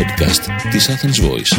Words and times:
podcast 0.00 0.70
της 0.70 0.90
Athens 0.90 1.20
Voice. 1.24 1.54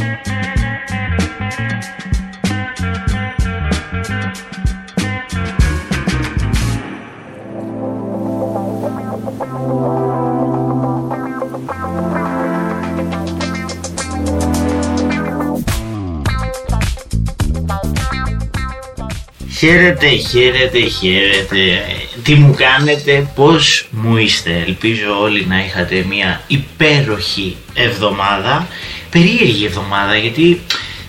Χαίρετε, 19.57 20.07
χαίρετε, 20.07 20.79
χαίρετε. 20.79 22.10
Τι 22.31 22.37
μου 22.37 22.55
κάνετε, 22.57 23.27
πώς 23.35 23.87
μου 23.91 24.17
είστε. 24.17 24.63
Ελπίζω 24.67 25.21
όλοι 25.21 25.45
να 25.49 25.65
είχατε 25.65 26.05
μια 26.09 26.41
υπέροχη 26.47 27.57
εβδομάδα. 27.73 28.67
Περίεργη 29.09 29.65
εβδομάδα 29.65 30.15
γιατί 30.15 30.61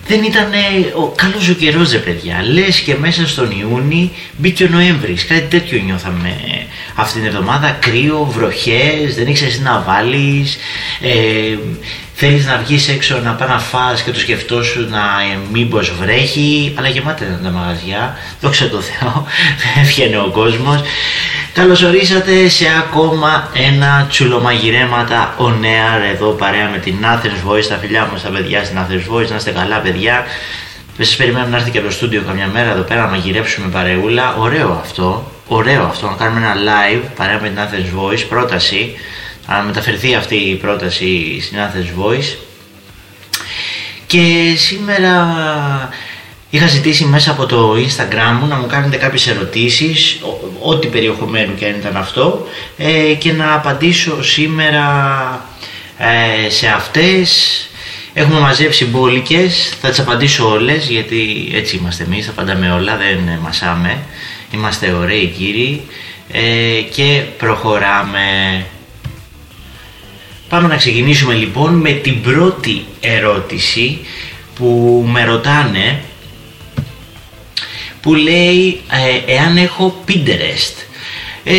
δεν 0.07 0.23
ήταν 0.23 0.51
ο 0.95 1.07
καλός 1.07 1.49
ο 1.49 1.53
καιρός 1.53 1.91
ρε 1.91 1.97
παιδιά. 1.97 2.43
Λες 2.51 2.79
και 2.79 2.95
μέσα 2.95 3.27
στον 3.27 3.51
Ιούνι 3.51 4.11
μπήκε 4.37 4.63
ο 4.63 4.67
Νοέμβρης. 4.71 5.25
Κάτι 5.25 5.47
τέτοιο 5.49 5.81
νιώθαμε 5.85 6.37
αυτήν 6.95 7.21
την 7.21 7.29
εβδομάδα. 7.29 7.77
Κρύο, 7.81 8.25
βροχές, 8.31 9.15
δεν 9.15 9.27
ήξερες 9.27 9.57
τι 9.57 9.61
να 9.61 9.83
βάλεις. 9.87 10.57
Ε, 11.01 11.57
θέλεις 12.13 12.45
να 12.45 12.57
βγεις 12.57 12.89
έξω 12.89 13.19
να 13.23 13.31
πάει 13.31 13.49
να 13.49 13.59
φας 13.59 14.01
και 14.01 14.11
το 14.11 14.19
σκεφτόσου 14.19 14.89
να 14.89 14.97
ε, 14.97 15.37
μήπως 15.51 15.93
βρέχει. 15.99 16.73
Αλλά 16.77 16.87
γεμάτα 16.87 17.25
ήταν 17.25 17.39
τα 17.43 17.49
μαγαζιά. 17.49 18.17
Δόξα 18.41 18.69
τω 18.69 18.81
Θεώ. 18.81 19.27
Έβγαινε 19.81 20.17
ο 20.17 20.29
κόσμος. 20.33 20.81
Καλώς 21.53 21.81
ορίσατε 21.81 22.49
σε 22.49 22.65
ακόμα 22.77 23.49
ένα 23.53 24.05
τσουλομαγειρέματα 24.09 25.33
ο 25.37 25.49
Νέαρ 25.49 26.01
εδώ 26.01 26.29
παρέα 26.29 26.69
με 26.69 26.77
την 26.77 26.95
Athens 27.03 27.49
Voice, 27.49 27.65
τα 27.65 27.75
φιλιά 27.75 28.07
μου 28.11 28.17
στα 28.17 28.29
παιδιά 28.29 28.63
στην 28.63 28.77
Athens 28.77 29.13
Voice, 29.13 29.27
να 29.29 29.35
είστε 29.35 29.51
καλά 29.51 29.77
παιδιά. 29.77 30.25
Δεν 30.97 31.05
σας 31.05 31.15
περιμένουμε 31.15 31.51
να 31.51 31.57
έρθει 31.57 31.71
και 31.71 31.81
το 31.81 31.91
στούντιο 31.91 32.21
καμιά 32.21 32.47
μέρα 32.47 32.71
εδώ 32.71 32.81
πέρα 32.81 33.01
να 33.01 33.07
μαγειρέψουμε 33.07 33.67
παρεούλα. 33.67 34.35
Ωραίο 34.35 34.79
αυτό, 34.83 35.31
ωραίο 35.47 35.83
αυτό, 35.83 36.07
να 36.07 36.15
κάνουμε 36.15 36.39
ένα 36.39 36.55
live 36.55 37.01
παρέα 37.15 37.39
με 37.41 37.49
την 37.49 37.57
Athens 37.57 37.99
Voice, 37.99 38.25
πρόταση, 38.29 38.95
να 39.47 39.61
μεταφερθεί 39.61 40.15
αυτή 40.15 40.35
η 40.35 40.55
πρόταση 40.55 41.41
στην 41.41 41.57
Athens 41.57 42.03
Voice. 42.03 42.37
Και 44.07 44.53
σήμερα 44.57 45.37
Είχα 46.53 46.67
ζητήσει 46.67 47.05
μέσα 47.05 47.31
από 47.31 47.45
το 47.45 47.73
Instagram 47.73 48.37
μου 48.39 48.47
να 48.47 48.55
μου 48.55 48.67
κάνετε 48.67 48.97
κάποιες 48.97 49.27
ερωτήσεις, 49.27 50.19
ό,τι 50.61 50.87
περιεχομένου 50.87 51.55
και 51.55 51.65
αν 51.65 51.73
ήταν 51.79 51.97
αυτό, 51.97 52.47
ε, 52.77 53.13
και 53.13 53.31
να 53.31 53.53
απαντήσω 53.53 54.23
σήμερα 54.23 54.85
ε, 55.97 56.49
σε 56.49 56.67
αυτές. 56.67 57.67
Έχουμε 58.13 58.39
μαζέψει 58.39 58.85
μπόλικες, 58.85 59.73
θα 59.81 59.89
τις 59.89 59.99
απαντήσω 59.99 60.49
όλες, 60.49 60.89
γιατί 60.89 61.51
έτσι 61.53 61.75
είμαστε 61.75 62.03
εμείς, 62.03 62.25
θα 62.25 62.31
απαντάμε 62.31 62.71
όλα, 62.71 62.97
δεν 62.97 63.39
μασάμε. 63.41 63.97
Είμαστε 64.51 64.91
ωραίοι 64.91 65.27
κύριοι 65.27 65.81
ε, 66.31 66.81
και 66.81 67.21
προχωράμε. 67.37 68.65
Πάμε 70.49 70.67
να 70.67 70.75
ξεκινήσουμε 70.75 71.33
λοιπόν 71.33 71.73
με 71.73 71.91
την 71.91 72.21
πρώτη 72.21 72.85
ερώτηση 72.99 73.99
που 74.55 75.03
με 75.07 75.25
ρωτάνε 75.25 76.01
που 78.01 78.13
λέει 78.13 78.81
ε, 79.25 79.33
εάν 79.33 79.57
έχω 79.57 80.03
Pinterest. 80.07 80.73
Ε, 81.43 81.53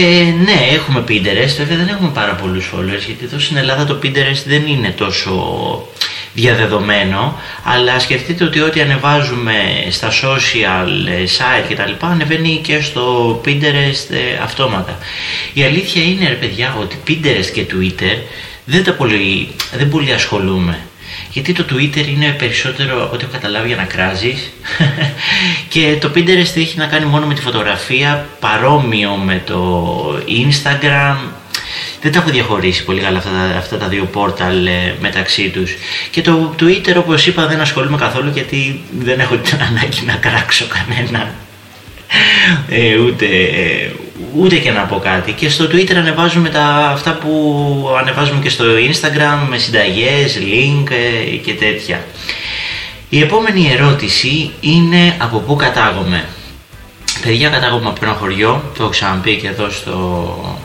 ναι, 0.45 0.75
έχουμε 0.75 1.05
Pinterest, 1.09 1.55
βέβαια 1.57 1.77
δεν 1.77 1.89
έχουμε 1.89 2.11
πάρα 2.15 2.33
πολλούς 2.33 2.71
followers 2.75 3.05
γιατί 3.07 3.25
εδώ 3.25 3.39
στην 3.39 3.57
Ελλάδα 3.57 3.85
το 3.85 3.99
Pinterest 4.03 4.43
δεν 4.47 4.67
είναι 4.67 4.91
τόσο 4.91 5.33
διαδεδομένο 6.35 7.41
αλλά 7.65 7.99
σκεφτείτε 7.99 8.45
ότι 8.45 8.61
ό,τι 8.61 8.81
ανεβάζουμε 8.81 9.55
στα 9.91 10.11
social 10.11 10.89
ε, 11.09 11.25
site 11.39 11.65
και 11.69 11.75
τα 11.75 11.87
λοιπά 11.87 12.07
ανεβαίνει 12.07 12.61
και 12.63 12.81
στο 12.81 13.41
Pinterest 13.45 14.11
ε, 14.11 14.43
αυτόματα. 14.43 14.99
Η 15.53 15.63
αλήθεια 15.63 16.03
είναι 16.03 16.29
ρε 16.29 16.35
παιδιά 16.35 16.77
ότι 16.81 16.97
Pinterest 17.09 17.51
και 17.53 17.67
Twitter 17.71 18.17
δεν, 18.65 18.85
τα 18.85 18.93
πολύ, 18.93 19.49
δεν 19.77 19.89
πολύ 19.89 20.13
ασχολούμαι. 20.13 20.79
Γιατί 21.31 21.53
το 21.53 21.65
Twitter 21.71 22.07
είναι 22.07 22.35
περισσότερο 22.39 23.11
ό,τι 23.13 23.25
έχω 23.25 23.33
καταλάβει 23.33 23.67
για 23.67 23.77
να 23.77 23.85
κράζεις. 23.85 24.53
Και 25.73 25.97
το 26.01 26.11
Pinterest 26.15 26.57
έχει 26.57 26.75
να 26.77 26.87
κάνει 26.87 27.05
μόνο 27.05 27.27
με 27.27 27.35
τη 27.35 27.41
φωτογραφία 27.41 28.27
παρόμοιο 28.41 29.11
με 29.11 29.43
το 29.47 30.23
Instagram. 30.29 31.17
Δεν 32.01 32.13
τα 32.13 32.19
έχω 32.19 32.31
διαχωρίσει 32.31 32.85
πολύ 32.85 33.01
καλά 33.01 33.19
αυτά, 33.19 33.57
αυτά 33.59 33.77
τα 33.77 33.89
δύο 33.89 34.05
πόρταλ 34.05 34.67
ε, 34.67 34.95
μεταξύ 35.01 35.49
τους. 35.49 35.75
Και 36.11 36.23
το 36.23 36.55
Twitter 36.61 36.95
όπως 36.97 37.27
είπα 37.27 37.47
δεν 37.47 37.61
ασχολούμαι 37.61 37.97
καθόλου 37.97 38.31
γιατί 38.31 38.81
δεν 38.99 39.21
έχω 39.21 39.37
την 39.37 39.59
ανάγκη 39.63 40.05
να 40.07 40.15
κράξω 40.15 40.67
κανέναν 40.67 41.29
ε, 42.69 42.99
ούτε, 42.99 43.27
ούτε 44.37 44.57
και 44.57 44.71
να 44.71 44.81
πω 44.81 44.99
κάτι. 44.99 45.33
Και 45.33 45.49
στο 45.49 45.65
Twitter 45.65 45.95
ανεβάζουμε 45.95 46.49
τα, 46.49 46.65
αυτά 46.93 47.13
που 47.13 47.97
ανεβάζουμε 48.01 48.41
και 48.43 48.49
στο 48.49 48.65
Instagram 48.65 49.47
με 49.49 49.59
συνταγές, 49.59 50.39
link 50.41 50.91
ε, 50.91 51.37
και 51.37 51.53
τέτοια. 51.53 52.05
Η 53.09 53.21
επόμενη 53.21 53.71
ερώτηση 53.73 54.51
είναι 54.61 55.15
από 55.19 55.39
πού 55.39 55.57
κατάγομαι. 55.57 56.25
Παιδιά 57.23 57.49
κατάγομαι 57.49 57.89
από 57.89 58.05
ένα 58.05 58.15
χωριό, 58.15 58.63
το 58.77 58.83
έχω 58.83 58.91
ξαναπεί 58.91 59.37
και 59.37 59.47
εδώ 59.49 59.71
στο, 59.71 60.59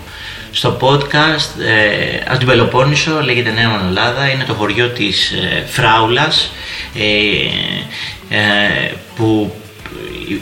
στο 0.52 0.78
podcast, 0.82 1.62
ε, 1.62 2.24
από 2.28 2.38
την 2.38 2.48
Πελοπόννησο, 2.48 3.22
λέγεται 3.24 3.52
Νέα 3.52 3.70
Μανολάδα, 3.70 4.30
είναι 4.30 4.44
το 4.44 4.54
χωριό 4.54 4.88
της 4.88 5.32
ε, 5.32 5.66
Φράουλας, 5.70 6.52
ε, 6.96 8.36
ε 8.36 8.92
που 9.16 9.54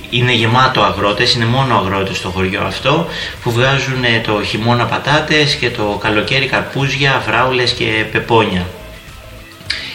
είναι 0.10 0.34
γεμάτο 0.34 0.82
αγρότες, 0.82 1.34
είναι 1.34 1.46
μόνο 1.46 1.76
αγρότες 1.76 2.18
στο 2.18 2.30
χωριό 2.30 2.62
αυτό 2.62 3.08
που 3.44 3.52
βγάζουν 3.52 4.04
ε, 4.04 4.22
το 4.26 4.44
χειμώνα 4.44 4.86
πατάτες 4.86 5.56
και 5.56 5.70
το 5.70 6.00
καλοκαίρι 6.02 6.46
καρπούζια, 6.46 7.24
φράουλες 7.26 7.72
και 7.72 8.06
πεπόνια. 8.12 8.66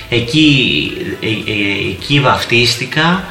Εκεί, 0.09 0.93
ε, 1.21 1.27
ε, 1.27 1.91
εκεί 1.91 2.21
βαφτίστηκα, 2.21 3.25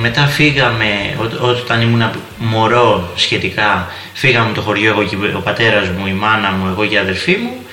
μετά 0.00 0.26
φύγαμε, 0.26 1.16
όταν 1.40 1.80
ήμουν 1.80 2.10
μωρό 2.38 3.12
σχετικά, 3.16 3.88
φύγαμε 4.12 4.52
το 4.52 4.60
χωριό 4.60 4.90
εγώ 4.90 5.04
και 5.04 5.16
ο 5.36 5.40
πατέρας 5.40 5.88
μου, 5.88 6.06
η 6.06 6.12
μάνα 6.12 6.50
μου, 6.50 6.66
εγώ 6.66 6.86
και 6.86 6.94
η 6.94 6.98
αδερφή 6.98 7.36
μου 7.36 7.65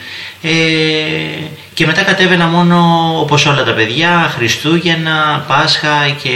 ε, 0.45 0.49
και 1.73 1.85
μετά 1.85 2.01
κατέβαινα 2.01 2.47
μόνο 2.47 2.77
όπως 3.19 3.45
όλα 3.45 3.63
τα 3.63 3.73
παιδιά 3.73 4.33
Χριστούγεννα, 4.35 5.45
Πάσχα 5.47 6.09
και, 6.23 6.29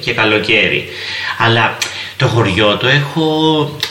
και 0.00 0.12
καλοκαίρι. 0.12 0.88
Αλλά 1.38 1.76
το 2.16 2.28
χωριό 2.28 2.76
το 2.76 2.86
έχω 2.86 3.26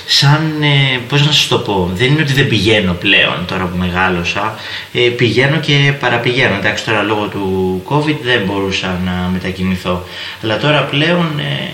σαν, 0.06 0.62
ε, 0.62 0.98
πώς 1.08 1.26
να 1.26 1.32
σας 1.32 1.48
το 1.48 1.58
πω, 1.58 1.92
δεν 1.94 2.12
είναι 2.12 2.22
ότι 2.22 2.34
δεν 2.34 2.48
πηγαίνω 2.48 2.94
πλέον 2.94 3.46
τώρα 3.48 3.66
που 3.66 3.78
μεγάλωσα, 3.78 4.56
ε, 4.94 5.00
πηγαίνω 5.00 5.58
και 5.58 5.94
παραπηγαίνω, 6.00 6.56
εντάξει 6.56 6.86
τώρα 6.86 7.02
λόγω 7.02 7.28
του 7.28 7.84
COVID 7.90 8.16
δεν 8.24 8.42
μπορούσα 8.46 9.00
να 9.06 9.30
μετακινηθώ, 9.32 10.04
αλλά 10.44 10.58
τώρα 10.58 10.84
πλέον 10.84 11.40
ε, 11.40 11.74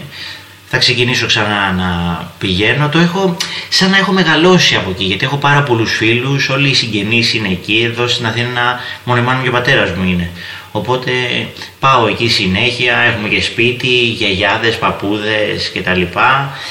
θα 0.69 0.78
ξεκινήσω 0.78 1.25
ξανά 1.25 1.72
να 1.72 2.22
πηγαίνω. 2.39 2.89
Το 2.89 3.00
έχω 3.00 3.38
σαν 3.69 3.89
να 3.89 3.97
έχω 3.97 4.11
μεγαλώσει 4.11 4.75
από 4.75 4.89
εκεί, 4.89 5.03
γιατί 5.03 5.25
έχω 5.25 5.38
πάρα 5.38 5.63
πολλούς 5.63 5.95
φίλους, 5.95 6.50
όλοι 6.50 6.69
οι 6.69 6.73
συγγενείς 6.73 7.33
είναι 7.33 7.47
εκεί, 7.47 7.81
εδώ 7.91 8.07
στην 8.07 8.25
Αθήνα 8.25 8.79
μόνο 9.03 9.19
η 9.19 9.23
μάνα 9.23 9.41
και 9.41 9.50
ο 9.50 9.51
πατέρας 9.51 9.91
μου 9.91 10.03
είναι. 10.09 10.29
Οπότε 10.72 11.11
πάω 11.79 12.07
εκεί 12.07 12.28
συνέχεια, 12.28 12.97
έχουμε 12.97 13.28
και 13.28 13.41
σπίτι, 13.41 13.88
γιαγιάδες, 13.88 14.78
παππούδες 14.78 15.72
κτλ. 15.73 16.01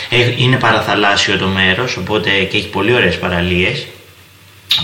Ε, 0.08 0.32
είναι 0.36 0.56
παραθαλάσσιο 0.56 1.38
το 1.38 1.46
μέρος, 1.46 1.96
οπότε 1.96 2.30
και 2.30 2.56
έχει 2.56 2.68
πολύ 2.68 2.94
ωραίες 2.94 3.18
παραλίες. 3.18 3.87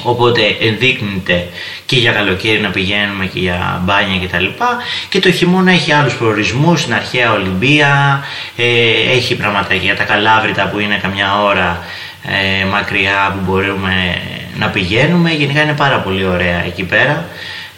Οπότε 0.03 0.57
ενδείκνυται 0.61 1.49
και 1.87 1.97
για 1.97 2.13
καλοκαίρι 2.13 2.61
να 2.61 2.69
πηγαίνουμε 2.69 3.27
και 3.27 3.39
για 3.39 3.83
μπάνια 3.85 4.19
και 4.19 4.27
τα 4.27 4.41
λοιπά. 4.41 4.77
Και 5.09 5.21
το 5.21 5.33
χειμώνα 5.33 5.73
έχει 5.73 5.93
άλλους 5.93 6.15
προορισμούς, 6.15 6.81
στην 6.81 6.95
αρχαία 6.95 7.33
Ολυμπία, 7.33 8.25
ε, 8.57 8.65
έχει 9.17 9.35
πράγματα 9.35 9.75
για 9.75 9.97
τα 9.97 10.05
Καλάβρητα 10.05 10.69
που 10.69 10.79
είναι 10.79 10.99
καμιά 11.03 11.43
ώρα 11.43 11.85
ε, 12.23 12.65
μακριά 12.65 13.35
που 13.35 13.51
μπορούμε 13.51 14.23
να 14.59 14.69
πηγαίνουμε, 14.69 15.31
γενικά 15.31 15.63
είναι 15.63 15.75
πάρα 15.75 15.99
πολύ 15.99 16.25
ωραία 16.25 16.65
εκεί 16.65 16.83
πέρα. 16.83 17.29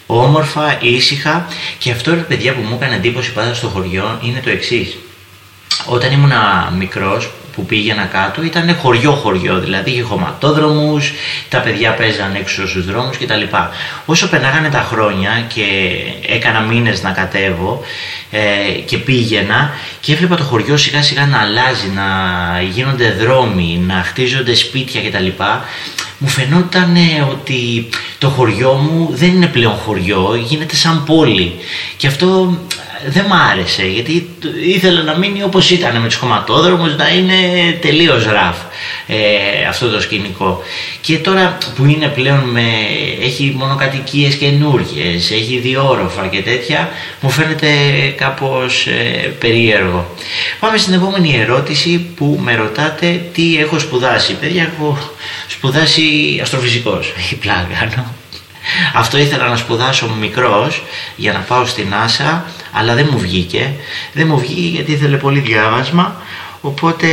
Όμορφα, 0.06 0.78
ήσυχα. 0.80 1.46
Και 1.78 1.90
αυτό 1.90 2.14
ρε 2.14 2.20
παιδιά 2.20 2.52
που 2.54 2.60
μου 2.60 2.78
έκανε 2.80 2.94
εντύπωση 2.94 3.32
πάντα 3.32 3.54
στο 3.54 3.68
χωριό 3.68 4.18
είναι 4.22 4.40
το 4.40 4.50
εξής. 4.50 4.96
Όταν 5.86 6.12
ήμουν 6.12 6.32
μικρός 6.78 7.30
που 7.54 7.64
πήγαινα 7.64 8.04
κάτω 8.04 8.42
ήταν 8.42 8.76
χωριό-χωριό, 8.76 9.58
δηλαδή 9.60 9.90
είχε 9.90 10.02
χωματόδρομους, 10.02 11.12
τα 11.48 11.58
παιδιά 11.58 11.94
παίζαν 11.94 12.34
έξω 12.34 12.68
στους 12.68 12.86
δρόμους 12.86 13.18
κτλ. 13.18 13.42
Όσο 14.06 14.28
περνάγανε 14.28 14.68
τα 14.68 14.86
χρόνια 14.90 15.44
και 15.54 15.64
έκανα 16.28 16.60
μήνες 16.60 17.02
να 17.02 17.10
κατέβω 17.10 17.80
ε, 18.30 18.70
και 18.84 18.98
πήγαινα 18.98 19.70
και 20.00 20.12
έβλεπα 20.12 20.36
το 20.36 20.42
χωριό 20.42 20.76
σιγά 20.76 21.02
σιγά 21.02 21.26
να 21.26 21.38
αλλάζει, 21.38 21.88
να 21.94 22.06
γίνονται 22.62 23.10
δρόμοι, 23.10 23.82
να 23.86 23.94
χτίζονται 23.94 24.54
σπίτια 24.54 25.00
κτλ. 25.00 25.26
μου 26.18 26.28
φαινόταν 26.28 26.96
ότι 27.30 27.88
το 28.18 28.28
χωριό 28.28 28.72
μου 28.72 29.08
δεν 29.12 29.28
είναι 29.28 29.46
πλέον 29.46 29.74
χωριό, 29.74 30.34
γίνεται 30.46 30.76
σαν 30.76 31.04
πόλη. 31.04 31.54
Και 31.96 32.06
αυτό 32.06 32.58
δεν 33.06 33.24
μ' 33.24 33.32
άρεσε 33.32 33.86
γιατί 33.86 34.28
ήθελα 34.64 35.02
να 35.02 35.16
μείνει 35.16 35.42
όπως 35.42 35.70
ήταν 35.70 36.00
με 36.00 36.06
τους 36.06 36.16
χωματόδρομους 36.16 36.96
να 36.96 37.08
είναι 37.08 37.34
τελείως 37.80 38.24
ραφ 38.24 38.56
ε, 39.06 39.16
αυτό 39.68 39.88
το 39.88 40.00
σκηνικό. 40.00 40.62
Και 41.00 41.18
τώρα 41.18 41.58
που 41.76 41.84
είναι 41.84 42.08
πλέον 42.08 42.38
με, 42.38 42.62
έχει 43.20 43.54
μόνο 43.56 43.76
κατοικίες 43.76 44.34
καινούργιες, 44.34 45.30
έχει 45.30 45.58
διόροφα 45.58 46.26
και 46.26 46.42
τέτοια 46.42 46.88
μου 47.20 47.30
φαίνεται 47.30 47.68
κάπως 48.16 48.86
ε, 48.86 49.34
περίεργο. 49.38 50.14
Πάμε 50.60 50.78
στην 50.78 50.94
επόμενη 50.94 51.40
ερώτηση 51.40 52.06
που 52.16 52.40
με 52.42 52.54
ρωτάτε 52.54 53.20
τι 53.32 53.56
έχω 53.58 53.78
σπουδάσει. 53.78 54.34
Παιδιά 54.34 54.62
έχω 54.62 54.98
σπουδάσει 55.46 56.38
αστροφυσικός. 56.42 57.12
Έχει 57.18 57.34
πλάκα 57.34 58.04
αυτό 58.94 59.18
ήθελα 59.18 59.48
να 59.48 59.56
σπουδάσω 59.56 60.08
μικρός 60.20 60.82
για 61.16 61.32
να 61.32 61.38
πάω 61.38 61.66
στην 61.66 61.94
Άσα, 61.94 62.44
αλλά 62.74 62.94
δεν 62.94 63.08
μου 63.10 63.18
βγήκε. 63.18 63.72
Δεν 64.12 64.26
μου 64.26 64.38
βγήκε 64.38 64.68
γιατί 64.68 64.92
ήθελε 64.92 65.16
πολύ 65.16 65.40
διάβασμα, 65.40 66.22
οπότε 66.60 67.06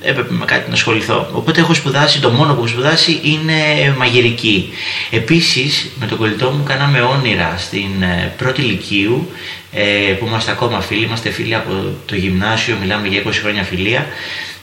έπρεπε 0.00 0.34
με 0.34 0.44
κάτι 0.44 0.68
να 0.68 0.74
ασχοληθώ. 0.74 1.28
Οπότε 1.32 1.60
έχω 1.60 1.74
σπουδάσει, 1.74 2.20
το 2.20 2.30
μόνο 2.30 2.52
που 2.52 2.58
έχω 2.58 2.66
σπουδάσει 2.66 3.20
είναι 3.22 3.54
μαγειρική. 3.98 4.72
Επίσης 5.10 5.90
με 6.00 6.06
τον 6.06 6.18
κολλητό 6.18 6.50
μου 6.50 6.62
κάναμε 6.62 7.00
όνειρα 7.00 7.54
στην 7.58 8.02
ε, 8.02 8.34
πρώτη 8.38 8.60
ηλικίου, 8.60 9.30
ε, 9.72 10.12
που 10.18 10.26
είμαστε 10.26 10.50
ακόμα 10.50 10.80
φίλοι, 10.80 11.04
είμαστε 11.04 11.30
φίλοι 11.30 11.54
από 11.54 11.70
το 12.06 12.14
γυμνάσιο, 12.14 12.76
μιλάμε 12.80 13.08
για 13.08 13.22
20 13.22 13.30
χρόνια 13.32 13.62
φιλία. 13.62 14.06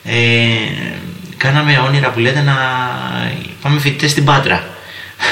Ε, 0.03 0.15
κάναμε 1.37 1.83
όνειρα 1.87 2.09
που 2.11 2.19
λέτε 2.19 2.41
να 2.41 2.55
πάμε 3.61 3.79
φοιτητές 3.79 4.11
στην 4.11 4.25
Πάτρα 4.25 4.74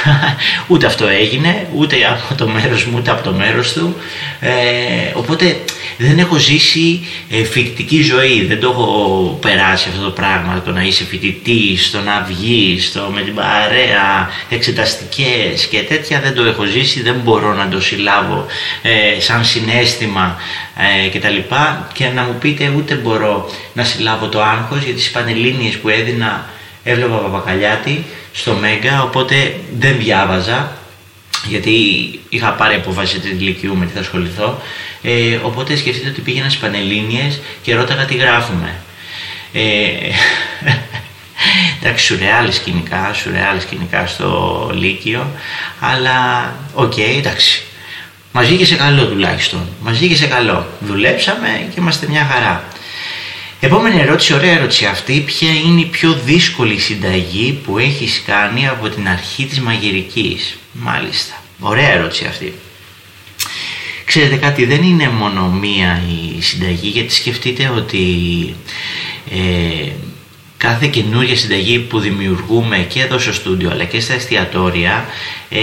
ούτε 0.68 0.86
αυτό 0.86 1.08
έγινε, 1.08 1.68
ούτε 1.76 1.96
από 2.06 2.36
το 2.36 2.48
μέρος 2.48 2.86
μου, 2.86 2.98
ούτε 2.98 3.12
από 3.12 3.24
το 3.24 3.32
μέρος 3.32 3.74
του. 3.74 3.96
Ε, 4.40 4.52
οπότε 5.14 5.58
δεν 5.98 6.20
έχω 6.20 6.38
ζήσει 6.38 7.08
ε, 7.30 7.44
φοιτητική 7.44 8.02
ζωή, 8.02 8.46
δεν 8.46 8.60
το 8.60 8.70
έχω 8.70 9.38
περάσει 9.42 9.90
αυτό 9.90 10.04
το 10.04 10.10
πράγμα, 10.10 10.62
το 10.66 10.72
να 10.72 10.84
είσαι 10.84 11.04
φοιτητής, 11.04 11.92
το 11.92 12.00
να 12.00 12.26
βγεις, 12.28 12.92
το 12.92 13.10
με 13.14 13.22
την 13.22 13.36
παρέα, 13.36 14.30
εξεταστικές 14.50 15.66
και 15.70 15.82
τέτοια. 15.82 16.20
Δεν 16.20 16.34
το 16.34 16.44
έχω 16.44 16.64
ζήσει, 16.64 17.02
δεν 17.02 17.16
μπορώ 17.24 17.54
να 17.54 17.68
το 17.68 17.82
συλλάβω 17.82 18.46
ε, 18.82 19.20
σαν 19.20 19.46
συνέστημα 19.46 20.38
ε, 21.06 21.08
και 21.08 21.20
τα 21.20 21.30
λοιπά. 21.30 21.88
Και 21.94 22.08
να 22.08 22.24
μου 22.24 22.36
πείτε 22.40 22.74
ούτε 22.78 22.96
μπορώ 22.96 23.50
να 23.74 23.84
συλλάβω 23.84 24.28
το 24.28 24.42
άγχος 24.42 24.84
για 24.84 24.94
τις 24.94 25.12
πανελλήνιες 25.12 25.78
που 25.78 25.90
έδινα 25.90 26.46
έβλεπα 26.84 27.16
Παπακαλιάτη 27.16 28.06
στο 28.34 28.54
Μέγκα, 28.54 29.04
οπότε 29.04 29.60
δεν 29.80 29.98
διάβαζα 29.98 30.78
γιατί 31.48 31.72
είχα 32.30 32.52
πάρει 32.52 32.76
απόφαση 32.76 33.20
την 33.20 33.40
ηλικίου 33.40 33.76
με 33.76 33.86
τι 33.86 33.94
θα 33.94 34.00
ασχοληθώ. 34.00 34.62
Ε, 35.02 35.40
οπότε 35.44 35.76
σκεφτείτε 35.76 36.10
ότι 36.10 36.22
πήγαινα 36.22 36.50
στις 36.50 36.62
Πανελλήνιες 36.62 37.40
και 37.62 37.76
ρώταγα 37.76 38.06
τι 38.06 38.16
γράφουμε. 38.16 38.76
Ε, 39.54 39.62
εντάξει, 41.82 42.06
σουρεάλ 42.06 42.52
σκηνικά, 42.52 43.14
σουρεάλ 43.14 43.62
σκηνικά 43.62 44.08
στο 44.08 44.70
Λύκειο, 44.74 45.28
αλλά 45.80 46.54
OK, 46.74 46.92
okay, 46.92 47.18
εντάξει. 47.18 47.64
Μας 48.36 48.46
βγήκε 48.46 48.66
σε 48.66 48.76
καλό 48.76 49.06
τουλάχιστον. 49.06 49.68
Μας 49.82 49.98
βγήκε 49.98 50.16
σε 50.16 50.28
καλό. 50.28 50.68
Δουλέψαμε 50.80 51.68
και 51.74 51.80
είμαστε 51.80 52.08
μια 52.10 52.28
χαρά. 52.32 52.64
Επόμενη 53.66 54.02
ερώτηση, 54.02 54.34
ωραία 54.34 54.52
ερώτηση 54.52 54.86
αυτή, 54.86 55.20
ποια 55.20 55.50
είναι 55.50 55.82
η 55.82 55.86
πιο 55.86 56.14
δύσκολη 56.26 56.80
συνταγή 56.80 57.60
που 57.66 57.78
έχεις 57.78 58.24
κάνει 58.26 58.68
από 58.68 58.90
την 58.90 59.08
αρχή 59.08 59.46
της 59.46 59.60
μαγειρικής; 59.60 60.58
Μάλιστα, 60.72 61.44
ωραία 61.60 61.90
ερώτηση 61.92 62.26
αυτή. 62.26 62.54
Ξέρετε 64.06 64.36
κάτι, 64.36 64.66
δεν 64.66 64.84
είναι 64.84 65.10
μόνο 65.10 65.48
μία 65.48 66.02
η 66.10 66.42
συνταγή, 66.42 66.88
γιατί 66.88 67.14
σκεφτείτε 67.14 67.72
ότι 67.76 68.06
ε, 69.32 69.92
κάθε 70.58 70.88
καινούργια 70.88 71.36
συνταγή 71.36 71.80
που 71.80 72.00
δημιουργούμε 72.00 72.78
και 72.78 73.02
εδώ 73.02 73.20
στο 73.20 73.34
στούντιο 73.34 73.70
αλλά 73.72 73.84
και 73.84 74.00
στα 74.00 74.14
εστιατόρια 74.14 75.06
ε, 75.50 75.60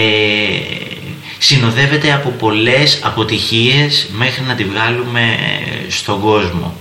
συνοδεύεται 1.37 2.13
από 2.13 2.29
πολλές 2.29 2.99
αποτυχίες 3.03 4.09
μέχρι 4.17 4.43
να 4.43 4.55
τη 4.55 4.63
βγάλουμε 4.63 5.21
ε, 5.21 5.89
στον 5.89 6.21
κόσμο 6.21 6.75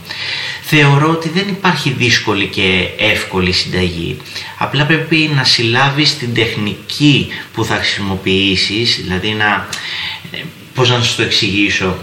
θεωρώ 0.73 1.11
ότι 1.11 1.29
δεν 1.29 1.49
υπάρχει 1.49 1.91
δύσκολη 1.91 2.47
και 2.47 2.89
εύκολη 2.99 3.53
συνταγή. 3.53 4.17
Απλά 4.59 4.85
πρέπει 4.87 5.31
να 5.35 5.45
συλλάβεις 5.45 6.19
την 6.19 6.35
τεχνική 6.35 7.29
που 7.55 7.65
θα 7.65 7.75
χρησιμοποιήσεις, 7.75 9.01
δηλαδή 9.03 9.29
να, 9.29 9.69
ε, 10.31 10.39
πώς 10.75 10.91
να 10.91 11.03
σου 11.03 11.17
το 11.17 11.23
εξηγήσω, 11.23 11.97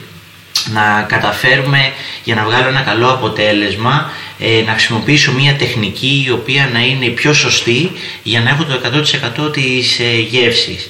να 0.76 1.02
καταφέρουμε 1.08 1.92
για 2.24 2.34
να 2.34 2.44
βγάλω 2.44 2.68
ένα 2.68 2.80
καλό 2.80 3.10
αποτέλεσμα 3.10 4.10
ε, 4.38 4.62
να 4.66 4.72
χρησιμοποιήσω 4.72 5.32
μια 5.32 5.54
τεχνική 5.54 6.24
η 6.26 6.30
οποία 6.30 6.70
να 6.72 6.80
είναι 6.80 7.06
πιο 7.06 7.32
σωστή 7.32 7.90
για 8.22 8.40
να 8.40 8.50
έχω 8.50 8.64
το 8.64 8.80
100% 9.46 9.52
της 9.52 9.98
ε, 9.98 10.20
γεύσης. 10.30 10.88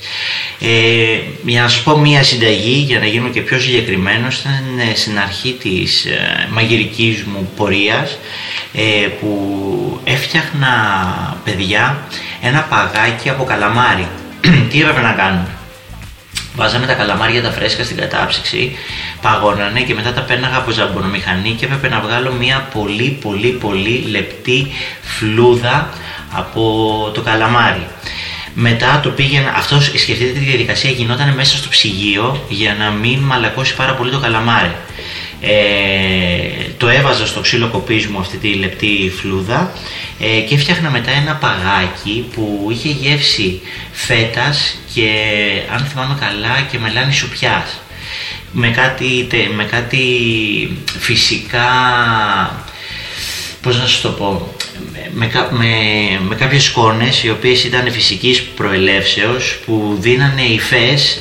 Ε, 0.60 1.18
για 1.44 1.62
να 1.62 1.68
σας 1.68 1.82
πω 1.82 1.98
μια 1.98 2.22
συνταγή 2.22 2.84
για 2.86 2.98
να 2.98 3.06
γίνω 3.06 3.28
και 3.28 3.40
πιο 3.40 3.58
συγκεκριμένος 3.58 4.38
ήταν 4.40 4.78
ε, 4.90 4.94
στην 4.94 5.18
αρχή 5.18 5.56
της 5.62 6.04
ε, 6.04 6.48
μαγειρικής 6.50 7.22
μου 7.22 7.50
πορείας 7.56 8.18
ε, 8.72 9.06
που 9.20 10.00
έφτιαχνα 10.04 10.70
παιδιά 11.44 12.08
ένα 12.42 12.60
παγάκι 12.62 13.28
από 13.28 13.44
καλαμάρι. 13.44 14.08
Τι 14.70 14.80
έπρεπε 14.80 15.00
να 15.00 15.12
κάνω; 15.12 15.48
Βάζαμε 16.56 16.86
τα 16.86 16.92
καλαμάρια 16.92 17.42
τα 17.42 17.50
φρέσκα 17.50 17.84
στην 17.84 17.96
κατάψυξη, 17.96 18.76
παγώνανε 19.20 19.80
και 19.80 19.94
μετά 19.94 20.12
τα 20.12 20.20
πέναγα 20.20 20.56
από 20.56 20.70
ζαμπονομηχανή 20.70 21.50
και 21.50 21.64
έπρεπε 21.64 21.88
να 21.88 22.00
βγάλω 22.00 22.32
μια 22.32 22.68
πολύ 22.74 23.18
πολύ 23.22 23.48
πολύ 23.48 24.04
λεπτή 24.10 24.72
φλούδα 25.02 25.88
από 26.32 26.62
το 27.14 27.20
καλαμάρι. 27.20 27.86
Μετά 28.54 29.00
το 29.02 29.10
πήγαινα, 29.10 29.52
αυτός 29.56 29.84
σκεφτείτε 29.84 30.32
τη 30.32 30.38
διαδικασία 30.38 30.90
γινόταν 30.90 31.34
μέσα 31.34 31.56
στο 31.56 31.68
ψυγείο 31.68 32.44
για 32.48 32.74
να 32.74 32.90
μην 32.90 33.18
μαλακώσει 33.18 33.74
πάρα 33.74 33.94
πολύ 33.94 34.10
το 34.10 34.18
καλαμάρι. 34.18 34.74
Ε, 35.40 36.46
το 36.76 36.88
έβαζα 36.88 37.26
στο 37.26 37.40
ξύλο 37.40 37.68
κοπής 37.68 38.06
μου 38.06 38.18
αυτή 38.18 38.36
τη 38.36 38.48
λεπτή 38.54 39.12
φλούδα 39.16 39.72
ε, 40.20 40.40
και 40.40 40.54
έφτιαχνα 40.54 40.90
μετά 40.90 41.10
ένα 41.10 41.34
παγάκι 41.34 42.26
που 42.34 42.68
είχε 42.70 42.88
γεύση 42.88 43.60
φέτας 43.92 44.78
και 44.94 45.10
αν 45.72 45.84
θυμάμαι 45.84 46.16
καλά 46.20 46.60
και 46.70 46.78
μελάνι 46.78 47.12
σουπιάς. 47.12 47.80
Με 48.52 48.70
κάτι, 48.70 49.28
με 49.54 49.64
κάτι 49.64 50.06
φυσικά 50.98 51.66
πώς 53.62 53.78
να 53.78 53.86
σου 53.86 54.02
το 54.02 54.08
πω 54.08 54.54
με, 55.12 55.30
με, 55.50 55.68
με 56.28 56.34
κάποιες 56.34 56.62
σκόνες 56.62 57.22
οι 57.24 57.30
οποίες 57.30 57.64
ήταν 57.64 57.92
φυσικής 57.92 58.42
προελεύσεως 58.42 59.58
που 59.66 59.96
δίνανε 60.00 60.42
υφές 60.42 61.20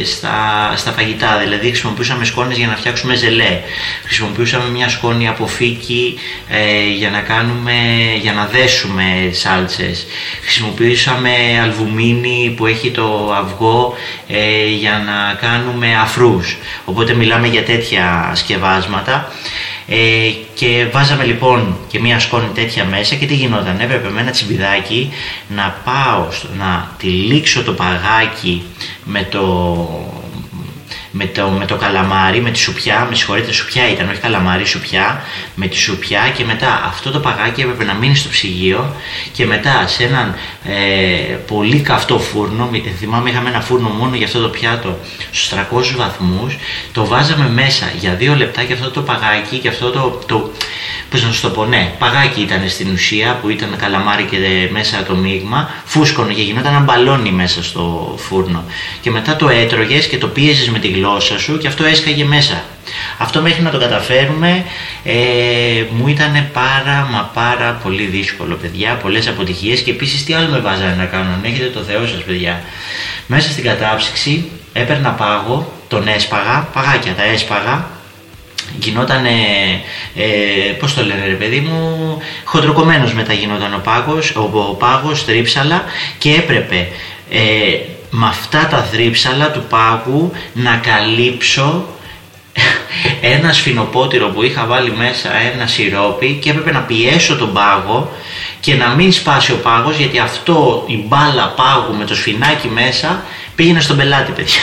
ε, 0.00 0.04
στα, 0.04 0.72
στα 0.76 0.90
φαγητά. 0.90 1.38
Δηλαδή 1.42 1.68
χρησιμοποιούσαμε 1.68 2.24
σκόνες 2.24 2.56
για 2.56 2.66
να 2.66 2.76
φτιάξουμε 2.76 3.14
ζελέ. 3.14 3.60
Χρησιμοποιούσαμε 4.04 4.70
μια 4.70 4.88
σκόνη 4.88 5.28
από 5.28 5.46
φύκη 5.46 6.18
ε, 6.48 6.88
για 6.96 7.10
να 7.10 7.20
κάνουμε 7.20 7.72
για 8.20 8.32
να 8.32 8.46
δέσουμε 8.46 9.30
σάλτσες. 9.32 10.06
Χρησιμοποιούσαμε 10.42 11.30
αλβουμίνη 11.62 12.54
που 12.56 12.66
έχει 12.66 12.90
το 12.90 13.34
αυγό 13.34 13.94
ε, 14.28 14.66
για 14.78 15.02
να 15.06 15.48
κάνουμε 15.48 15.96
αφρούς. 16.00 16.56
Οπότε 16.84 17.14
μιλάμε 17.14 17.48
για 17.48 17.64
τέτοια 17.64 18.32
σκευάσματα 18.34 19.32
ε, 19.88 20.30
και 20.54 20.86
βάζαμε 20.92 21.24
λοιπόν 21.24 21.76
και 21.88 22.00
μία 22.00 22.18
σκόνη 22.18 22.48
τέτοια 22.54 22.84
μέσα 22.84 23.14
και 23.14 23.26
τι 23.26 23.34
γινόταν. 23.34 23.80
Έπρεπε 23.80 24.08
με 24.08 24.20
ένα 24.20 24.30
τσιμπιδάκι 24.30 25.12
να 25.48 25.76
πάω, 25.84 26.26
να 26.58 26.90
τυλίξω 26.98 27.62
το 27.62 27.72
παγάκι 27.72 28.62
με 29.04 29.22
το 29.30 29.44
με 31.16 31.26
το, 31.26 31.48
με 31.48 31.66
το 31.66 31.76
καλαμάρι, 31.76 32.40
με 32.40 32.50
τη 32.50 32.58
σουπιά, 32.58 33.06
με 33.08 33.14
συγχωρείτε, 33.14 33.52
σουπιά 33.52 33.90
ήταν, 33.90 34.08
όχι 34.08 34.20
καλαμάρι, 34.20 34.64
σουπιά, 34.64 35.22
με 35.54 35.66
τη 35.66 35.76
σουπιά 35.76 36.32
και 36.36 36.44
μετά 36.44 36.82
αυτό 36.84 37.10
το 37.10 37.20
παγάκι 37.20 37.60
έπρεπε 37.60 37.84
να 37.84 37.94
μείνει 37.94 38.16
στο 38.16 38.28
ψυγείο 38.28 38.94
και 39.32 39.46
μετά 39.46 39.86
σε 39.86 40.04
έναν 40.04 40.34
ε, 40.64 41.34
πολύ 41.46 41.80
καυτό 41.80 42.18
φούρνο, 42.18 42.70
θυμάμαι 42.98 43.30
είχαμε 43.30 43.48
ένα 43.48 43.60
φούρνο 43.60 43.88
μόνο 43.88 44.16
για 44.16 44.26
αυτό 44.26 44.40
το 44.40 44.48
πιάτο 44.48 44.98
στους 45.30 45.52
300 45.52 45.96
βαθμούς, 45.96 46.56
το 46.92 47.06
βάζαμε 47.06 47.48
μέσα 47.48 47.92
για 47.98 48.14
δύο 48.14 48.34
λεπτά 48.34 48.64
και 48.64 48.72
αυτό 48.72 48.90
το 48.90 49.00
παγάκι 49.02 49.58
και 49.58 49.68
αυτό 49.68 49.90
το, 49.90 50.20
το 50.26 50.50
πώς 51.10 51.24
να 51.24 51.32
σου 51.32 51.40
το 51.40 51.50
πω, 51.50 51.64
ναι, 51.64 51.92
παγάκι 51.98 52.40
ήταν 52.40 52.68
στην 52.68 52.92
ουσία 52.92 53.38
που 53.40 53.48
ήταν 53.48 53.76
καλαμάρι 53.76 54.24
και 54.24 54.36
μέσα 54.72 55.02
το 55.02 55.14
μείγμα, 55.14 55.70
φούσκωνε 55.84 56.32
και 56.32 56.42
γινόταν 56.42 56.74
ένα 56.74 56.82
μπαλόνι 56.82 57.30
μέσα 57.30 57.62
στο 57.62 58.14
φούρνο. 58.18 58.64
Και 59.00 59.10
μετά 59.10 59.36
το 59.36 59.48
έτρωγες 59.48 60.06
και 60.06 60.18
το 60.18 60.26
πίεζες 60.26 60.68
με 60.68 60.78
τη 60.78 60.88
γλώσσα 60.88 61.05
σου 61.38 61.58
και 61.58 61.66
αυτό 61.66 61.84
έσκαγε 61.84 62.24
μέσα. 62.24 62.64
Αυτό 63.18 63.40
μέχρι 63.40 63.62
να 63.62 63.70
το 63.70 63.78
καταφέρουμε 63.78 64.64
ε, 65.04 65.14
μου 65.90 66.08
ήταν 66.08 66.48
πάρα 66.52 67.08
μα 67.12 67.30
πάρα 67.34 67.80
πολύ 67.82 68.02
δύσκολο 68.02 68.54
παιδιά, 68.54 68.98
πολλές 69.02 69.28
αποτυχίες 69.28 69.80
και 69.80 69.90
επίσης 69.90 70.24
τι 70.24 70.32
άλλο 70.32 70.48
με 70.48 70.58
βάζανε 70.58 70.94
να 70.94 71.04
κάνω, 71.04 71.30
αν 71.30 71.40
έχετε 71.44 71.68
το 71.68 71.80
Θεό 71.80 72.06
σας 72.06 72.22
παιδιά. 72.22 72.62
Μέσα 73.26 73.50
στην 73.50 73.64
κατάψυξη 73.64 74.50
έπαιρνα 74.72 75.10
πάγο, 75.10 75.72
τον 75.88 76.08
έσπαγα, 76.08 76.68
παγάκια 76.72 77.12
τα 77.12 77.22
έσπαγα 77.22 77.90
γινόταν, 78.78 79.24
ε, 79.24 80.72
πώς 80.78 80.94
το 80.94 81.04
λένε 81.04 81.26
ρε 81.26 81.34
παιδί 81.34 81.60
μου, 81.60 82.18
χοντροκομμένος 82.44 83.12
μετά 83.12 83.32
γινόταν 83.32 83.74
ο 83.74 83.80
πάγος, 83.84 84.30
ο, 84.36 84.50
ο 84.52 84.74
πάγος, 84.74 85.24
τρίψαλα 85.24 85.84
και 86.18 86.34
έπρεπε 86.34 86.88
ε, 87.30 87.40
με 88.18 88.26
αυτά 88.26 88.66
τα 88.66 88.88
δρίψαλα 88.92 89.50
του 89.50 89.64
πάγου 89.68 90.32
να 90.52 90.76
καλύψω 90.76 91.86
ένα 93.20 93.52
σφινοπότηρο 93.52 94.28
που 94.28 94.42
είχα 94.42 94.66
βάλει 94.66 94.92
μέσα 94.92 95.28
ένα 95.54 95.66
σιρόπι 95.66 96.38
και 96.42 96.50
έπρεπε 96.50 96.72
να 96.72 96.80
πιέσω 96.80 97.36
τον 97.36 97.52
πάγο 97.52 98.12
και 98.60 98.74
να 98.74 98.88
μην 98.88 99.12
σπάσει 99.12 99.52
ο 99.52 99.56
πάγος 99.56 99.96
γιατί 99.96 100.18
αυτό 100.18 100.84
η 100.86 101.04
μπάλα 101.06 101.54
πάγου 101.56 101.94
με 101.94 102.04
το 102.04 102.14
σφινάκι 102.14 102.68
μέσα 102.68 103.22
πήγαινε 103.54 103.80
στον 103.80 103.96
πελάτη 103.96 104.32
παιδιά. 104.32 104.62